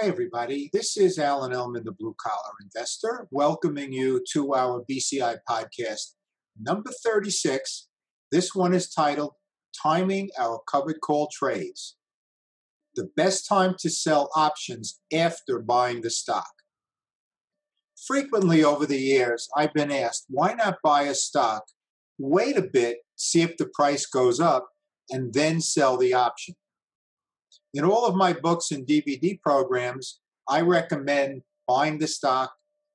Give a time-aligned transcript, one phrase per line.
[0.00, 0.70] Hi, everybody.
[0.72, 6.14] This is Alan Ellman, the Blue Collar Investor, welcoming you to our BCI podcast
[6.58, 7.88] number 36.
[8.32, 9.32] This one is titled
[9.82, 11.96] Timing Our Covered Call Trades.
[12.94, 16.52] The best time to sell options after buying the stock.
[18.06, 21.64] Frequently over the years, I've been asked, why not buy a stock,
[22.18, 24.70] wait a bit, see if the price goes up,
[25.10, 26.54] and then sell the option?
[27.72, 32.52] In all of my books and DVD programs, I recommend buying the stock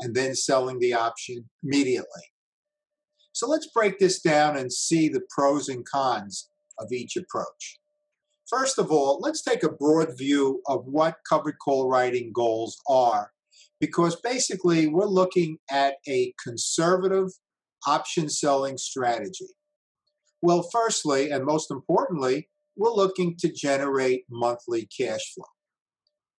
[0.00, 2.22] and then selling the option immediately.
[3.32, 6.48] So let's break this down and see the pros and cons
[6.78, 7.78] of each approach.
[8.48, 13.32] First of all, let's take a broad view of what covered call writing goals are,
[13.80, 17.28] because basically we're looking at a conservative
[17.86, 19.54] option selling strategy.
[20.42, 25.46] Well, firstly, and most importantly, we're looking to generate monthly cash flow.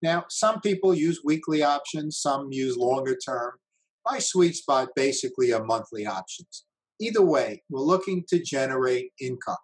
[0.02, 3.54] Now, some people use weekly options, some use longer term.
[4.06, 6.66] My sweet spot basically are monthly options.
[7.00, 9.58] Either way, we're looking to generate income.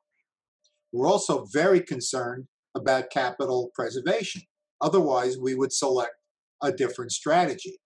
[0.92, 4.42] We're also very concerned about capital preservation.
[4.82, 6.14] Otherwise, we would select
[6.62, 7.78] a different strategy.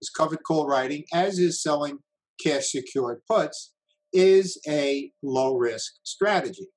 [0.00, 1.98] This covered call writing, as is selling
[2.42, 3.72] cash secured puts,
[4.12, 6.68] is a low risk strategy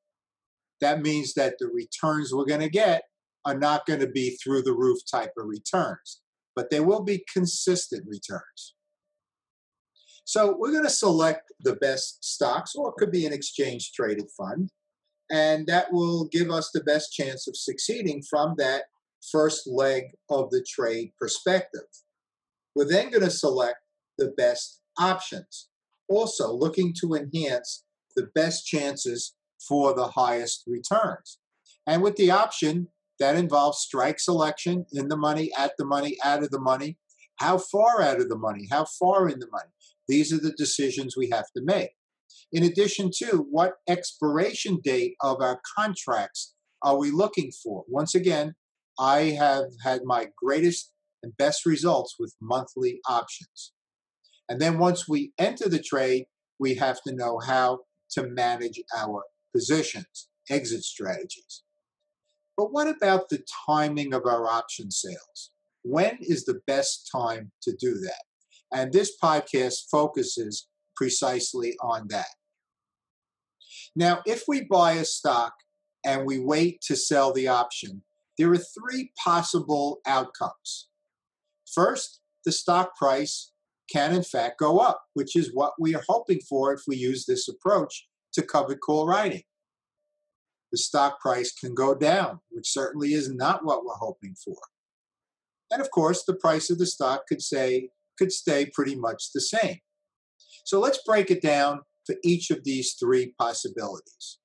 [0.81, 3.03] that means that the returns we're going to get
[3.45, 6.21] are not going to be through the roof type of returns,
[6.55, 8.75] but they will be consistent returns.
[10.25, 14.29] So we're going to select the best stocks, or it could be an exchange traded
[14.37, 14.69] fund,
[15.31, 18.83] and that will give us the best chance of succeeding from that
[19.31, 21.81] first leg of the trade perspective.
[22.75, 23.77] We're then going to select
[24.17, 25.69] the best options,
[26.07, 27.83] also looking to enhance
[28.15, 29.35] the best chances
[29.67, 31.39] for the highest returns.
[31.85, 32.87] And with the option,
[33.19, 36.97] that involves strike selection in the money, at the money, out of the money.
[37.37, 38.67] How far out of the money?
[38.71, 39.69] How far in the money?
[40.07, 41.91] These are the decisions we have to make.
[42.51, 47.83] In addition to what expiration date of our contracts are we looking for?
[47.87, 48.55] Once again,
[48.99, 53.73] I have had my greatest and best results with monthly options.
[54.47, 56.25] And then once we enter the trade,
[56.59, 57.79] we have to know how
[58.11, 59.23] to manage our
[59.53, 61.63] positions, exit strategies.
[62.57, 65.51] But what about the timing of our option sales?
[65.83, 68.23] When is the best time to do that?
[68.73, 72.27] And this podcast focuses precisely on that.
[73.95, 75.53] Now, if we buy a stock
[76.05, 78.03] and we wait to sell the option,
[78.37, 80.89] there are three possible outcomes.
[81.73, 83.51] First, the stock price
[83.91, 87.25] can in fact go up, which is what we are hoping for if we use
[87.25, 89.43] this approach to covered call writing.
[90.71, 94.57] The stock price can go down, which certainly is not what we're hoping for.
[95.71, 99.41] And of course, the price of the stock could say could stay pretty much the
[99.41, 99.77] same.
[100.65, 104.39] So let's break it down for each of these three possibilities.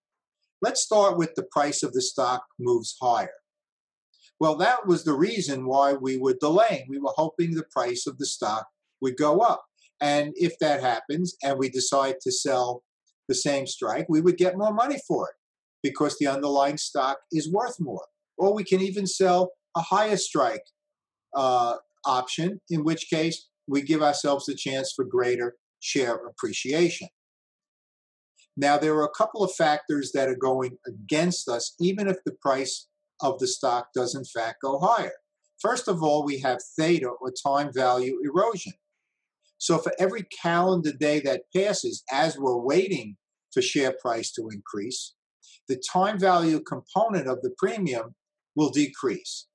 [0.62, 3.32] Let's start with the price of the stock moves higher.
[4.40, 6.86] Well, that was the reason why we were delaying.
[6.88, 8.66] We were hoping the price of the stock
[9.00, 9.64] would go up.
[10.00, 12.82] And if that happens and we decide to sell
[13.28, 15.34] the same strike, we would get more money for it
[15.82, 18.06] because the underlying stock is worth more.
[18.36, 20.64] Or we can even sell a higher strike
[21.34, 27.08] uh, option, in which case we give ourselves a chance for greater share appreciation.
[28.56, 32.36] Now, there are a couple of factors that are going against us, even if the
[32.40, 32.88] price
[33.20, 35.12] of the stock does in fact go higher.
[35.60, 38.72] First of all, we have theta or time value erosion.
[39.58, 43.16] So for every calendar day that passes, as we're waiting
[43.52, 45.14] for share price to increase,
[45.68, 48.14] the time value component of the premium
[48.56, 49.46] will decrease.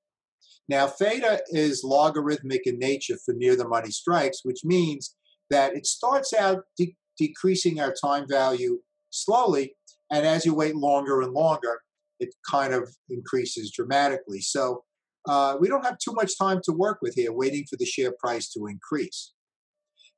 [0.68, 5.16] Now, theta is logarithmic in nature for near the money strikes, which means
[5.50, 8.80] that it starts out de- decreasing our time value
[9.10, 9.76] slowly,
[10.12, 11.82] and as you wait longer and longer,
[12.20, 14.42] it kind of increases dramatically.
[14.42, 14.84] So
[15.28, 18.14] uh, we don't have too much time to work with here, waiting for the share
[18.20, 19.34] price to increase.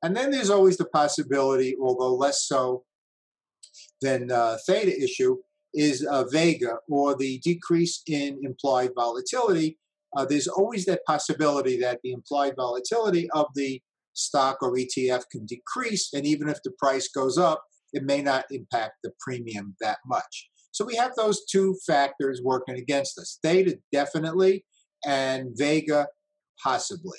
[0.02, 2.84] And then there's always the possibility, although less so
[4.00, 5.36] than uh, theta issue,
[5.74, 9.78] is uh, Vega or the decrease in implied volatility.
[10.16, 13.80] Uh, there's always that possibility that the implied volatility of the
[14.12, 17.62] stock or ETF can decrease, and even if the price goes up,
[17.92, 20.48] it may not impact the premium that much.
[20.72, 24.64] So we have those two factors working against us theta definitely,
[25.06, 26.08] and Vega
[26.62, 27.18] possibly.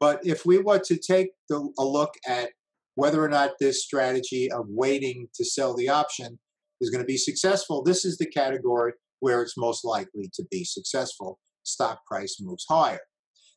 [0.00, 2.50] But if we were to take the, a look at
[2.94, 6.38] whether or not this strategy of waiting to sell the option
[6.80, 10.64] is going to be successful, this is the category where it's most likely to be
[10.64, 11.38] successful.
[11.64, 13.00] stock price moves higher.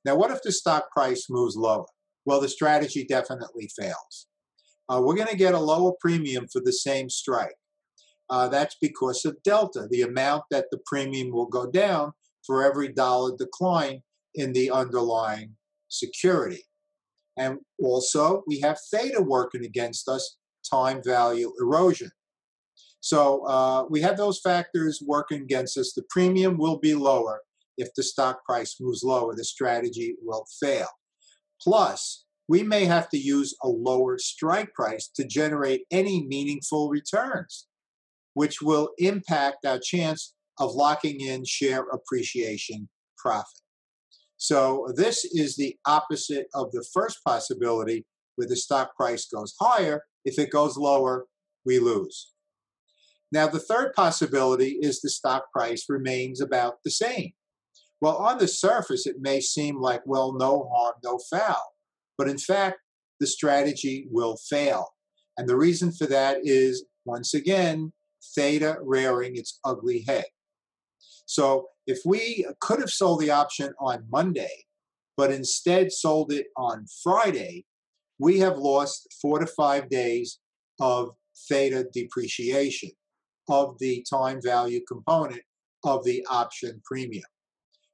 [0.03, 1.85] Now, what if the stock price moves lower?
[2.25, 4.27] Well, the strategy definitely fails.
[4.89, 7.55] Uh, we're going to get a lower premium for the same strike.
[8.29, 12.13] Uh, that's because of delta, the amount that the premium will go down
[12.45, 14.01] for every dollar decline
[14.35, 15.55] in the underlying
[15.91, 16.63] security.
[17.37, 20.37] And also, we have theta working against us,
[20.69, 22.11] time value erosion.
[22.99, 25.93] So uh, we have those factors working against us.
[25.93, 27.41] The premium will be lower
[27.77, 29.35] if the stock price moves lower.
[29.35, 30.87] The strategy will fail.
[31.61, 37.67] Plus, we may have to use a lower strike price to generate any meaningful returns,
[38.33, 43.60] which will impact our chance of locking in share appreciation profit.
[44.43, 48.07] So, this is the opposite of the first possibility
[48.37, 50.01] where the stock price goes higher.
[50.25, 51.27] If it goes lower,
[51.63, 52.33] we lose.
[53.31, 57.33] Now, the third possibility is the stock price remains about the same.
[58.01, 61.75] Well, on the surface, it may seem like, well, no harm, no foul.
[62.17, 62.79] But in fact,
[63.19, 64.87] the strategy will fail.
[65.37, 67.93] And the reason for that is, once again,
[68.35, 70.25] theta rearing its ugly head.
[71.27, 74.65] So if we could have sold the option on Monday,
[75.17, 77.65] but instead sold it on Friday,
[78.19, 80.39] we have lost four to five days
[80.79, 81.15] of
[81.49, 82.91] theta depreciation
[83.49, 85.41] of the time value component
[85.83, 87.25] of the option premium.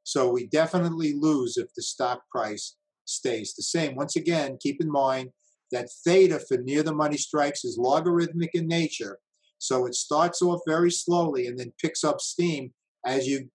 [0.04, 2.75] So we definitely lose if the stock price
[3.06, 3.95] stays the same.
[3.95, 5.30] Once again, keep in mind
[5.72, 9.19] that theta for near the money strikes is logarithmic in nature.
[9.57, 12.74] So it starts off very slowly and then picks up steam
[13.06, 13.50] as you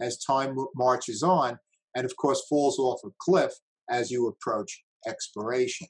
[0.00, 1.58] as time marches on,
[1.94, 3.52] and of course falls off a cliff
[3.90, 5.86] as you approach expiration.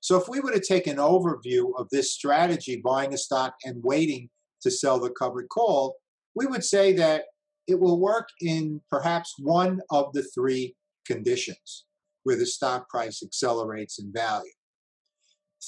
[0.00, 3.82] So if we were to take an overview of this strategy, buying a stock and
[3.82, 4.28] waiting
[4.62, 5.96] to sell the covered call,
[6.34, 7.24] we would say that
[7.66, 10.74] it will work in perhaps one of the three
[11.06, 11.84] conditions
[12.24, 14.50] where the stock price accelerates in value.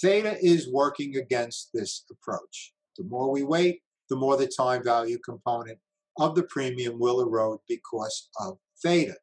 [0.00, 2.72] Theta is working against this approach.
[2.98, 3.80] The more we wait,
[4.10, 5.78] the more the time value component
[6.18, 9.16] of the premium will erode because of theta.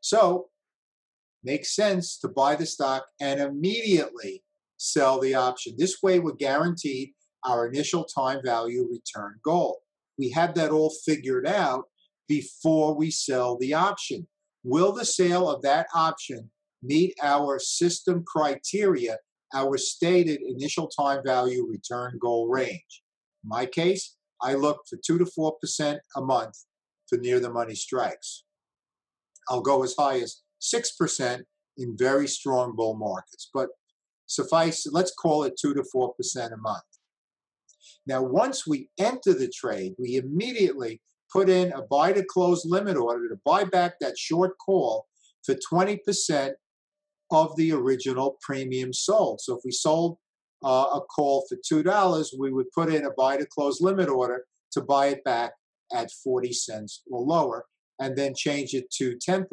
[0.00, 0.48] So
[1.44, 4.44] makes sense to buy the stock and immediately
[4.76, 5.74] sell the option.
[5.76, 7.12] This way, we're guaranteed
[7.44, 9.80] our initial time value return goal.
[10.18, 11.84] We have that all figured out
[12.28, 14.26] before we sell the option.
[14.64, 16.50] Will the sale of that option
[16.82, 19.18] meet our system criteria,
[19.54, 23.02] our stated initial time value return goal range?
[23.42, 26.56] In my case, I look for 2 to 4% a month
[27.08, 28.44] for near the money strikes.
[29.48, 31.42] I'll go as high as 6%
[31.78, 33.50] in very strong bull markets.
[33.52, 33.68] But
[34.26, 36.82] suffice, let's call it 2 to 4% a month.
[38.06, 41.00] Now, once we enter the trade, we immediately
[41.32, 45.06] put in a buy to close limit order to buy back that short call
[45.44, 46.52] for 20%
[47.30, 49.40] of the original premium sold.
[49.40, 50.18] So if we sold
[50.64, 54.44] uh, a call for $2, we would put in a buy to close limit order
[54.72, 55.52] to buy it back
[55.92, 57.66] at 40 cents or lower
[58.00, 59.46] and then change it to 10%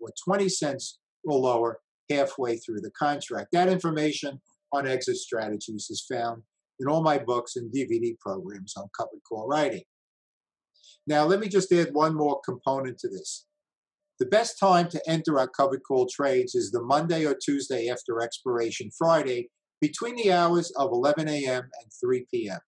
[0.00, 1.80] or 20 cents or lower
[2.10, 3.48] halfway through the contract.
[3.52, 4.40] That information
[4.72, 6.42] on exit strategies is found
[6.78, 9.82] in all my books and DVD programs on covered call writing.
[11.06, 13.46] Now, let me just add one more component to this.
[14.18, 18.22] The best time to enter our covered call trades is the Monday or Tuesday after
[18.22, 21.62] expiration Friday between the hours of 11 a.m.
[21.62, 22.60] and 3 p.m.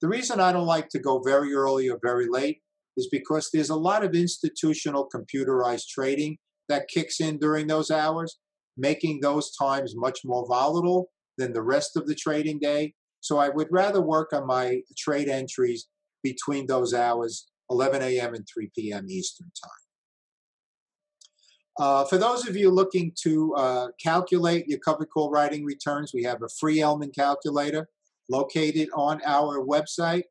[0.00, 2.60] The reason I don't like to go very early or very late
[2.96, 8.38] is because there's a lot of institutional computerized trading that kicks in during those hours,
[8.76, 12.94] making those times much more volatile than the rest of the trading day.
[13.20, 15.86] So I would rather work on my trade entries
[16.22, 18.34] between those hours, 11 a.m.
[18.34, 19.06] and 3 p.m.
[19.08, 19.85] Eastern Time.
[21.78, 26.22] Uh, for those of you looking to uh, calculate your covered call writing returns, we
[26.22, 27.86] have a free Ellman calculator
[28.30, 30.22] located on our website,